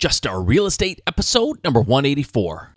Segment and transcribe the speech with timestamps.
[0.00, 2.72] Just Start Real Estate, episode number 184.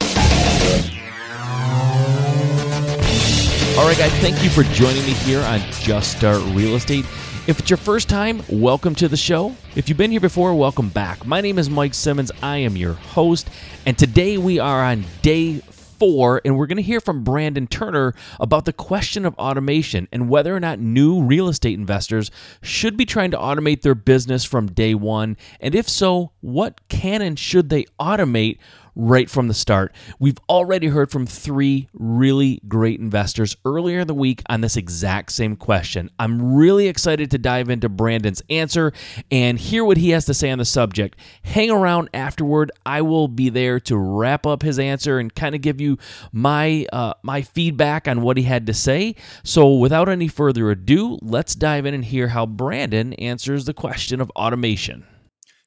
[3.77, 7.05] All right, guys, thank you for joining me here on Just Start Real Estate.
[7.47, 9.55] If it's your first time, welcome to the show.
[9.73, 11.25] If you've been here before, welcome back.
[11.25, 12.29] My name is Mike Simmons.
[12.41, 13.49] I am your host,
[13.85, 15.61] and today we are on day
[15.97, 20.29] four, and we're going to hear from Brandon Turner about the question of automation and
[20.29, 22.31] whether or not new real estate investors
[22.61, 25.37] should be trying to automate their business from day one.
[25.59, 28.57] And if so, what can and should they automate
[28.95, 29.93] right from the start.
[30.19, 35.31] We've already heard from three really great investors earlier in the week on this exact
[35.31, 36.09] same question.
[36.19, 38.93] I'm really excited to dive into Brandon's answer
[39.31, 41.17] and hear what he has to say on the subject.
[41.43, 42.71] Hang around afterward.
[42.85, 45.97] I will be there to wrap up his answer and kind of give you
[46.31, 49.15] my uh, my feedback on what he had to say.
[49.43, 54.21] So without any further ado, let's dive in and hear how Brandon answers the question
[54.21, 55.05] of automation.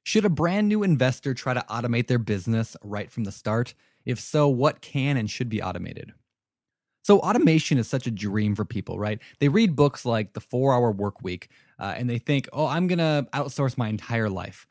[0.06, 3.74] Should a brand new investor try to automate their business right from the start?
[4.04, 6.12] If so, what can and should be automated?
[7.02, 9.18] So, automation is such a dream for people, right?
[9.40, 12.86] They read books like The Four Hour Work Week uh, and they think, oh, I'm
[12.86, 14.68] going to outsource my entire life.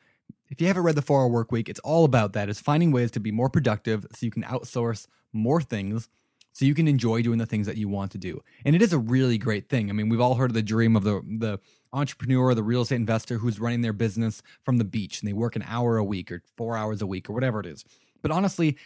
[0.50, 2.94] If you haven't read The Four Hour Work Week, it's all about that is finding
[2.94, 6.08] ways to be more productive so you can outsource more things
[6.56, 8.42] so you can enjoy doing the things that you want to do.
[8.64, 9.90] And it is a really great thing.
[9.90, 11.60] I mean, we've all heard of the dream of the the
[11.94, 15.56] entrepreneur, the real estate investor who's running their business from the beach and they work
[15.56, 17.86] an hour a week or 4 hours a week or whatever it is.
[18.22, 18.78] But honestly,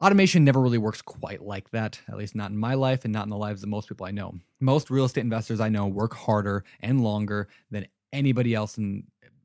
[0.00, 3.24] automation never really works quite like that, at least not in my life and not
[3.24, 4.34] in the lives of most people I know.
[4.60, 9.04] Most real estate investors I know work harder and longer than anybody else in,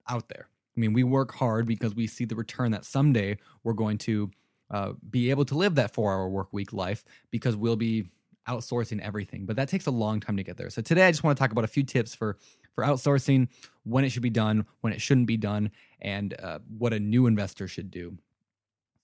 [0.09, 0.47] out there.
[0.75, 4.31] I mean, we work hard because we see the return that someday we're going to
[4.71, 8.09] uh, be able to live that four hour work week life because we'll be
[8.47, 9.45] outsourcing everything.
[9.45, 10.69] But that takes a long time to get there.
[10.69, 12.37] So today I just want to talk about a few tips for
[12.75, 13.47] for outsourcing,
[13.83, 15.71] when it should be done, when it shouldn't be done,
[16.01, 18.17] and uh, what a new investor should do.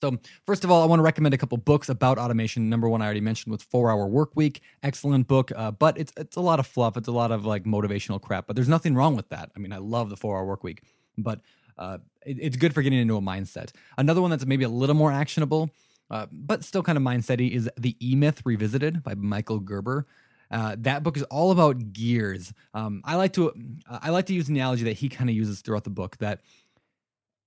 [0.02, 2.70] So, first of all, I want to recommend a couple books about automation.
[2.70, 6.12] Number one, I already mentioned with Four Hour Work Week, excellent book, uh, but it's
[6.18, 6.98] it's a lot of fluff.
[6.98, 8.48] It's a lot of like motivational crap.
[8.48, 9.52] But there's nothing wrong with that.
[9.56, 10.82] I mean, I love the Four Hour Work Week,
[11.18, 11.40] but
[11.78, 13.72] uh, it, it's good for getting into a mindset.
[13.98, 15.70] Another one that's maybe a little more actionable,
[16.12, 20.06] uh, but still kind of mindsety, is the E Myth Revisited by Michael Gerber.
[20.52, 22.54] Uh, that book is all about gears.
[22.74, 23.54] Um, I like to
[23.90, 26.42] I like to use an analogy that he kind of uses throughout the book that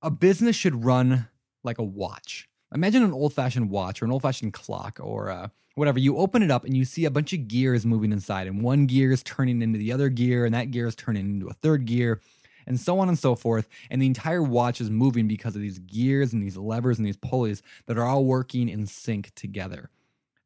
[0.00, 1.28] a business should run
[1.62, 2.48] like a watch.
[2.74, 5.98] Imagine an old fashioned watch or an old fashioned clock or uh, whatever.
[5.98, 8.86] You open it up and you see a bunch of gears moving inside, and one
[8.86, 11.84] gear is turning into the other gear, and that gear is turning into a third
[11.84, 12.20] gear,
[12.66, 13.68] and so on and so forth.
[13.90, 17.16] And the entire watch is moving because of these gears and these levers and these
[17.16, 19.90] pulleys that are all working in sync together.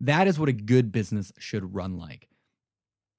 [0.00, 2.28] That is what a good business should run like.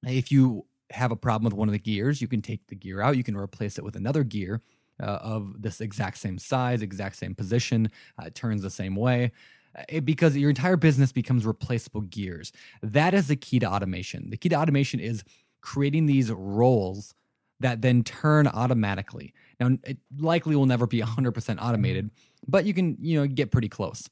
[0.06, 3.02] If you have a problem with one of the gears, you can take the gear
[3.02, 4.62] out, you can replace it with another gear
[5.02, 9.32] uh, of this exact same size, exact same position, uh, turns the same way.
[9.78, 12.52] Uh, it, because your entire business becomes replaceable gears.
[12.82, 14.30] That is the key to automation.
[14.30, 15.24] The key to automation is
[15.62, 17.14] creating these roles
[17.60, 19.34] that then turn automatically.
[19.60, 22.10] Now, it likely will never be 100% automated,
[22.48, 24.10] but you can, you know, get pretty close.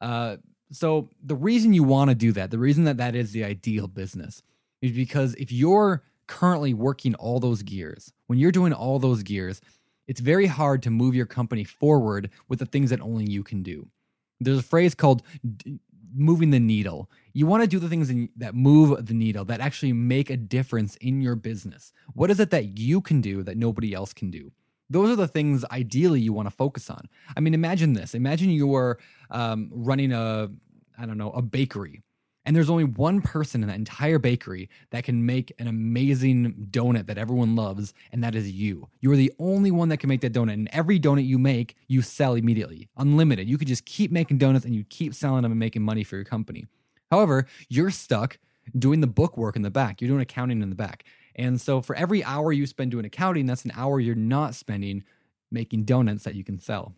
[0.00, 0.36] Uh,
[0.72, 3.88] so the reason you want to do that, the reason that that is the ideal
[3.88, 4.42] business
[4.82, 9.60] is because if you're currently working all those gears, when you're doing all those gears,
[10.06, 13.62] it's very hard to move your company forward with the things that only you can
[13.62, 13.88] do.
[14.40, 15.22] There's a phrase called
[15.56, 15.78] d-
[16.14, 17.10] moving the needle.
[17.32, 20.36] You want to do the things in, that move the needle, that actually make a
[20.36, 21.92] difference in your business.
[22.14, 24.52] What is it that you can do that nobody else can do?
[24.88, 27.08] Those are the things ideally you want to focus on.
[27.36, 28.14] I mean, imagine this.
[28.14, 28.98] Imagine you're
[29.30, 30.48] um, running a,
[30.98, 32.02] I don't know, a bakery
[32.46, 37.06] and there's only one person in that entire bakery that can make an amazing donut
[37.06, 38.88] that everyone loves, and that is you.
[39.00, 40.54] You are the only one that can make that donut.
[40.54, 43.48] And every donut you make, you sell immediately, unlimited.
[43.48, 46.16] You could just keep making donuts and you keep selling them and making money for
[46.16, 46.66] your company.
[47.10, 48.38] However, you're stuck
[48.78, 51.04] doing the book work in the back, you're doing accounting in the back.
[51.34, 55.04] And so for every hour you spend doing accounting, that's an hour you're not spending
[55.50, 56.94] making donuts that you can sell.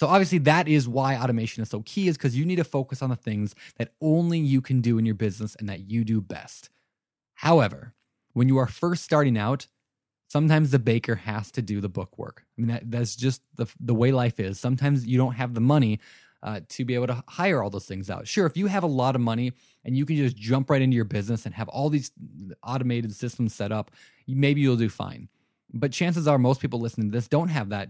[0.00, 3.00] So obviously that is why automation is so key is because you need to focus
[3.00, 6.20] on the things that only you can do in your business and that you do
[6.20, 6.70] best.
[7.34, 7.94] However,
[8.32, 9.66] when you are first starting out,
[10.28, 12.44] sometimes the baker has to do the book work.
[12.58, 14.58] I mean that, that's just the the way life is.
[14.58, 16.00] Sometimes you don't have the money
[16.44, 18.28] uh, to be able to hire all those things out.
[18.28, 19.52] Sure, if you have a lot of money
[19.84, 22.12] and you can just jump right into your business and have all these
[22.62, 23.90] automated systems set up,
[24.28, 25.28] maybe you'll do fine.
[25.72, 27.88] But chances are most people listening to this don't have that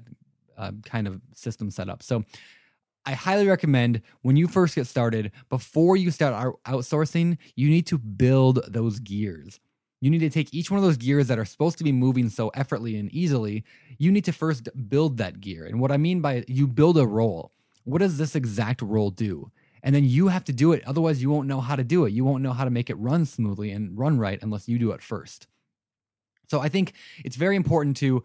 [0.56, 2.02] uh, kind of system set up.
[2.02, 2.24] So
[3.04, 7.98] I highly recommend when you first get started, before you start outsourcing, you need to
[7.98, 9.60] build those gears.
[10.00, 12.28] You need to take each one of those gears that are supposed to be moving
[12.28, 13.64] so effortlessly and easily.
[13.98, 15.66] You need to first build that gear.
[15.66, 17.52] And what I mean by you build a role.
[17.84, 19.50] What does this exact role do?
[19.82, 20.82] And then you have to do it.
[20.86, 22.12] Otherwise, you won't know how to do it.
[22.12, 24.92] You won't know how to make it run smoothly and run right unless you do
[24.92, 25.46] it first.
[26.48, 26.94] So I think
[27.24, 28.22] it's very important to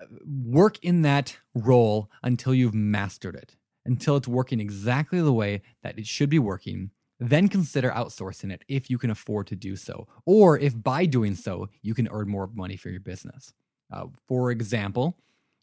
[0.00, 5.62] uh, work in that role until you've mastered it, until it's working exactly the way
[5.82, 6.90] that it should be working.
[7.18, 11.34] Then consider outsourcing it if you can afford to do so, or if by doing
[11.34, 13.52] so, you can earn more money for your business.
[13.90, 15.16] Uh, for example,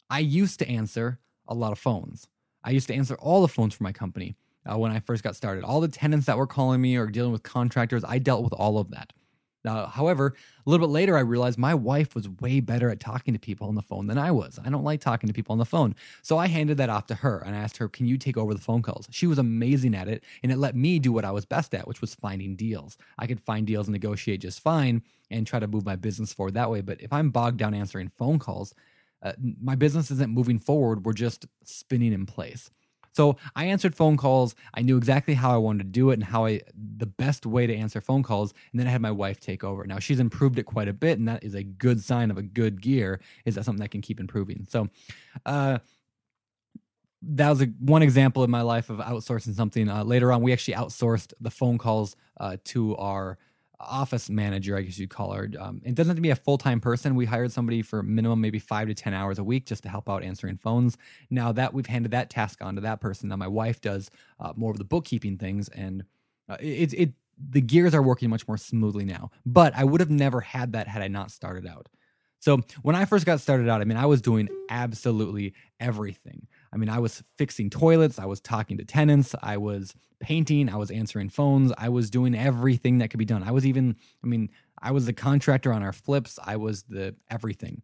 [0.10, 2.28] I used to answer a lot of phones.
[2.64, 5.36] I used to answer all the phones for my company uh, when I first got
[5.36, 5.64] started.
[5.64, 8.78] All the tenants that were calling me or dealing with contractors, I dealt with all
[8.78, 9.14] of that.
[9.66, 13.34] Now, however, a little bit later, I realized my wife was way better at talking
[13.34, 14.60] to people on the phone than I was.
[14.64, 15.96] I don't like talking to people on the phone.
[16.22, 18.60] So I handed that off to her and asked her, Can you take over the
[18.60, 19.08] phone calls?
[19.12, 21.88] She was amazing at it and it let me do what I was best at,
[21.88, 22.98] which was finding deals.
[23.18, 25.02] I could find deals and negotiate just fine
[25.32, 26.82] and try to move my business forward that way.
[26.82, 28.74] But if I'm bogged down answering phone calls,
[29.24, 31.06] uh, my business isn't moving forward.
[31.06, 32.70] We're just spinning in place.
[33.14, 34.56] So I answered phone calls.
[34.74, 37.68] I knew exactly how I wanted to do it and how I the best way
[37.68, 38.54] to answer phone calls.
[38.72, 39.86] And then I had my wife take over.
[39.86, 42.42] Now she's improved it quite a bit, and that is a good sign of a
[42.42, 43.22] good gear.
[43.46, 44.66] Is that something that can keep improving?
[44.70, 44.90] So,
[45.46, 45.80] uh,
[47.26, 49.88] that was a, one example in my life of outsourcing something.
[49.88, 53.38] Uh, later on, we actually outsourced the phone calls uh, to our
[53.80, 55.50] office manager, I guess you'd call her.
[55.60, 57.16] Um, it doesn't have to be a full time person.
[57.16, 60.10] We hired somebody for minimum maybe five to 10 hours a week just to help
[60.10, 60.98] out answering phones.
[61.30, 64.10] Now that we've handed that task on to that person, now my wife does
[64.40, 66.04] uh, more of the bookkeeping things and
[66.50, 67.14] uh, it, it,
[67.50, 69.32] the gears are working much more smoothly now.
[69.46, 71.90] But I would have never had that had I not started out.
[72.40, 76.48] So when I first got started out, I mean, I was doing absolutely everything.
[76.74, 80.78] I mean, I was fixing toilets, I was talking to tenants, I was painting, I
[80.78, 83.44] was answering phones, I was doing everything that could be done.
[83.44, 84.50] I was even, I mean,
[84.82, 87.84] I was the contractor on our flips, I was the everything.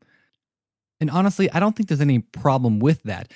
[1.00, 3.32] And honestly, I don't think there's any problem with that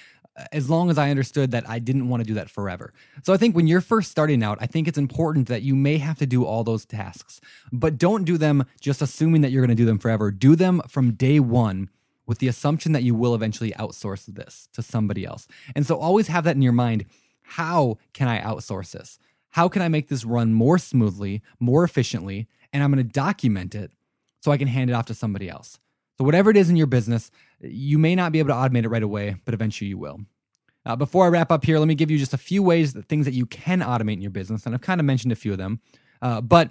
[0.52, 2.92] as long as I understood that I didn't want to do that forever.
[3.24, 6.00] So I think when you're first starting out, I think it's important that you may
[6.00, 7.40] have to do all those tasks,
[7.72, 10.32] but don't do them just assuming that you're going to do them forever.
[10.32, 11.90] Do them from day one
[12.26, 15.48] with the assumption that you will eventually outsource this to somebody else.
[15.76, 17.06] And so always have that in your mind.
[17.42, 19.20] How can I outsource this?
[19.50, 22.48] How can I make this run more smoothly, more efficiently?
[22.72, 23.92] And I'm going to document it
[24.42, 25.80] so I can hand it off to somebody else.
[26.18, 28.90] So, whatever it is in your business, you may not be able to automate it
[28.90, 30.22] right away, but eventually you will.
[30.86, 33.08] Uh, before I wrap up here, let me give you just a few ways that
[33.08, 35.52] things that you can automate in your business, and I've kind of mentioned a few
[35.52, 35.80] of them.
[36.22, 36.70] Uh, but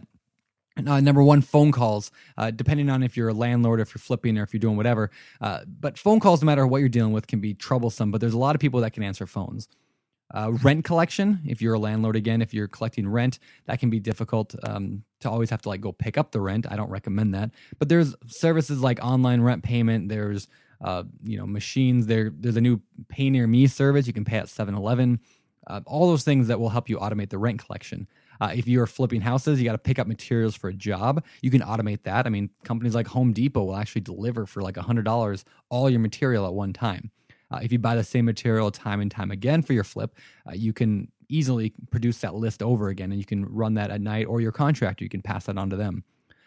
[0.87, 4.39] uh, number one, phone calls, uh, depending on if you're a landlord, if you're flipping,
[4.39, 5.11] or if you're doing whatever.
[5.41, 8.11] Uh, but phone calls, no matter what you're dealing with, can be troublesome.
[8.11, 9.69] But there's a lot of people that can answer phones.
[10.33, 14.01] Uh, rent collection, if you're a landlord again, if you're collecting rent, that can be
[14.01, 16.67] difficult um, to always have to like go pick up the rent.
[16.71, 17.51] I don't recommend that.
[17.79, 20.09] But there's services like online rent payment.
[20.09, 20.49] There's
[20.81, 22.07] uh, you know machines.
[22.07, 24.07] There there's a new Pay Near Me service.
[24.07, 25.21] You can pay at 7-Eleven.
[25.67, 28.09] Uh, all those things that will help you automate the rent collection.
[28.41, 31.25] Uh, if you're flipping houses, you got to pick up materials for a job.
[31.43, 32.27] You can automate that.
[32.27, 36.47] I mean, companies like Home Depot will actually deliver for like $100 all your material
[36.47, 37.11] at one time.
[37.51, 40.17] Uh, if you buy the same material time and time again for your flip,
[40.49, 44.01] uh, you can easily produce that list over again and you can run that at
[44.01, 46.05] night or your contractor, you can pass that on to them.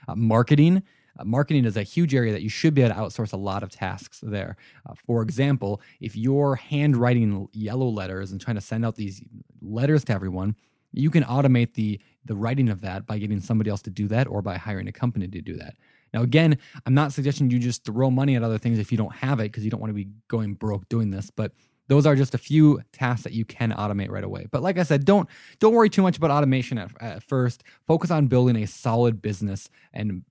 [0.07, 0.83] Uh, marketing.
[1.17, 3.63] Uh, marketing is a huge area that you should be able to outsource a lot
[3.63, 4.57] of tasks there.
[4.88, 9.21] Uh, for example, if you're handwriting yellow letters and trying to send out these
[9.61, 10.55] letters to everyone,
[10.97, 14.27] you can automate the the writing of that by getting somebody else to do that
[14.27, 15.75] or by hiring a company to do that.
[16.13, 19.13] Now, again, I'm not suggesting you just throw money at other things if you don't
[19.13, 21.51] have it because you don't want to be going broke doing this, but
[21.87, 24.47] those are just a few tasks that you can automate right away.
[24.49, 27.63] But like I said, don't don't worry too much about automation at, at first.
[27.85, 30.23] Focus on building a solid business and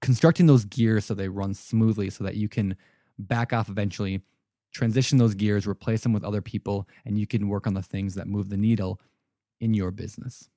[0.00, 2.76] constructing those gears so they run smoothly so that you can
[3.18, 4.20] back off eventually,
[4.72, 8.14] transition those gears, replace them with other people, and you can work on the things
[8.14, 9.00] that move the needle
[9.60, 10.48] in your business.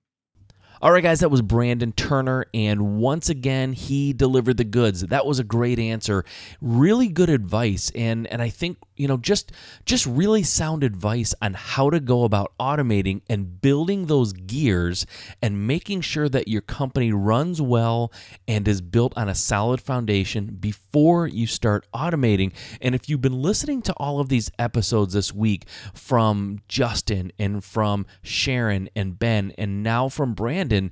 [0.82, 2.46] All right, guys, that was Brandon Turner.
[2.54, 5.02] And once again, he delivered the goods.
[5.02, 6.26] That was a great answer.
[6.62, 7.92] Really good advice.
[7.96, 9.52] And, and I think, you know, just,
[9.86, 15.06] just really sound advice on how to go about automating and building those gears
[15.42, 18.12] and making sure that your company runs well
[18.48, 22.52] and is built on a solid foundation before you start automating.
[22.82, 27.64] And if you've been listening to all of these episodes this week from Justin and
[27.64, 30.92] from Sharon and Ben and now from Brandon, and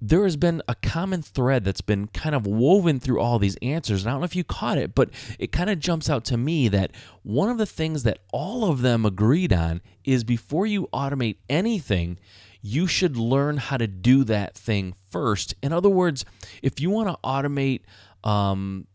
[0.00, 4.02] there has been a common thread that's been kind of woven through all these answers.
[4.02, 6.38] And I don't know if you caught it, but it kind of jumps out to
[6.38, 10.88] me that one of the things that all of them agreed on is before you
[10.92, 12.18] automate anything,
[12.62, 15.54] you should learn how to do that thing first.
[15.62, 16.24] In other words,
[16.62, 17.82] if you want to automate
[18.24, 18.86] um,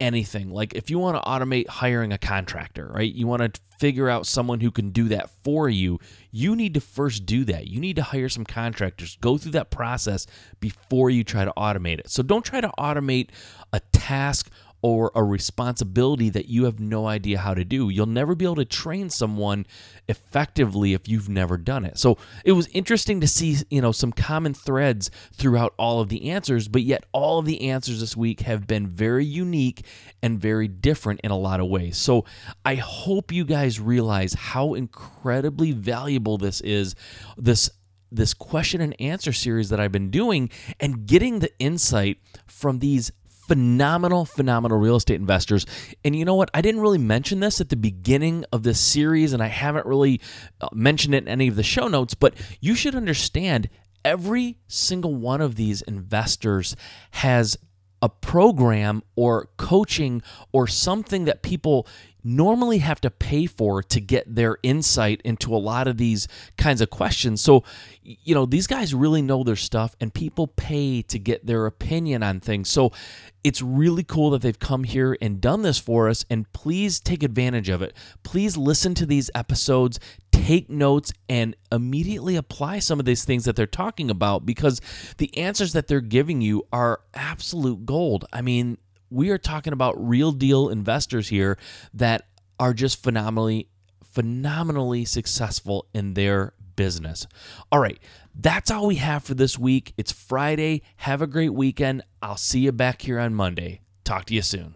[0.00, 0.50] anything.
[0.50, 3.12] Like if you want to automate hiring a contractor, right?
[3.12, 5.98] You want to figure out someone who can do that for you.
[6.30, 7.66] You need to first do that.
[7.66, 9.16] You need to hire some contractors.
[9.20, 10.26] Go through that process
[10.60, 12.10] before you try to automate it.
[12.10, 13.30] So don't try to automate
[13.72, 14.50] a task
[14.84, 17.88] or a responsibility that you have no idea how to do.
[17.88, 19.64] You'll never be able to train someone
[20.08, 21.96] effectively if you've never done it.
[21.96, 26.28] So it was interesting to see, you know, some common threads throughout all of the
[26.28, 29.86] answers, but yet all of the answers this week have been very unique
[30.22, 31.96] and very different in a lot of ways.
[31.96, 32.26] So
[32.62, 36.94] I hope you guys realize how incredibly valuable this is.
[37.38, 37.70] This
[38.12, 43.10] this question and answer series that I've been doing and getting the insight from these
[43.46, 45.66] phenomenal, phenomenal real estate investors.
[46.04, 46.50] And you know what?
[46.54, 50.20] I didn't really mention this at the beginning of this series, and I haven't really
[50.60, 53.68] uh, mentioned it in any of the show notes, but you should understand
[54.04, 56.76] every single one of these investors
[57.12, 57.56] has
[58.02, 60.22] a program or coaching
[60.52, 61.86] or something that people
[62.24, 66.26] normally have to pay for to get their insight into a lot of these
[66.56, 67.40] kinds of questions.
[67.42, 67.62] So,
[68.02, 72.22] you know, these guys really know their stuff and people pay to get their opinion
[72.22, 72.70] on things.
[72.70, 72.92] So,
[73.44, 77.22] it's really cool that they've come here and done this for us and please take
[77.22, 77.94] advantage of it.
[78.22, 80.00] Please listen to these episodes,
[80.32, 84.80] take notes and immediately apply some of these things that they're talking about because
[85.18, 88.24] the answers that they're giving you are absolute gold.
[88.32, 88.78] I mean,
[89.14, 91.56] we are talking about real deal investors here
[91.94, 92.26] that
[92.58, 93.68] are just phenomenally
[94.02, 97.26] phenomenally successful in their business.
[97.72, 97.98] All right,
[98.34, 99.92] that's all we have for this week.
[99.96, 100.82] It's Friday.
[100.98, 102.02] Have a great weekend.
[102.22, 103.80] I'll see you back here on Monday.
[104.04, 104.74] Talk to you soon.